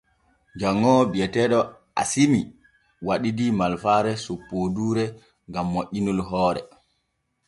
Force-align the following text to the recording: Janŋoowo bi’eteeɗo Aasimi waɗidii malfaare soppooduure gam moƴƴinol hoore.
Janŋoowo 0.59 1.03
bi’eteeɗo 1.11 1.59
Aasimi 2.01 2.41
waɗidii 3.05 3.55
malfaare 3.59 4.11
soppooduure 4.25 5.05
gam 5.53 5.65
moƴƴinol 5.73 6.19
hoore. 6.29 6.61